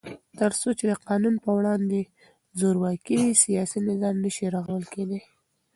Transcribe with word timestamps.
تر 0.39 0.51
څو 0.59 0.69
چې 0.77 0.85
د 0.91 0.93
قانون 1.07 1.35
په 1.43 1.49
وړاندې 1.57 1.99
زورواکي 2.59 3.15
وي، 3.21 3.31
سیاسي 3.43 3.79
نظام 3.89 4.15
نشي 4.25 4.45
رغول 4.55 4.83
کېدای. 4.93 5.21